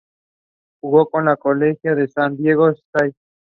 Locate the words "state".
2.69-3.13